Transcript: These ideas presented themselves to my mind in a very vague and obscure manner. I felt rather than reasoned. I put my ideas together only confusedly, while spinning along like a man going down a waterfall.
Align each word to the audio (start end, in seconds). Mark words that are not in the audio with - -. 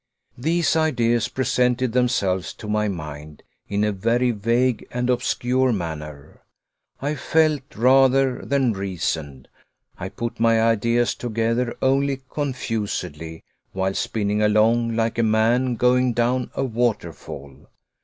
These 0.39 0.75
ideas 0.75 1.27
presented 1.27 1.91
themselves 1.93 2.55
to 2.55 2.67
my 2.67 2.87
mind 2.87 3.43
in 3.67 3.83
a 3.83 3.91
very 3.91 4.31
vague 4.31 4.87
and 4.89 5.11
obscure 5.11 5.71
manner. 5.71 6.41
I 7.03 7.13
felt 7.13 7.61
rather 7.75 8.41
than 8.43 8.73
reasoned. 8.73 9.47
I 9.99 10.09
put 10.09 10.39
my 10.39 10.59
ideas 10.59 11.13
together 11.13 11.77
only 11.83 12.23
confusedly, 12.31 13.43
while 13.73 13.93
spinning 13.93 14.41
along 14.41 14.95
like 14.95 15.19
a 15.19 15.21
man 15.21 15.75
going 15.75 16.13
down 16.13 16.49
a 16.55 16.63
waterfall. 16.63 17.67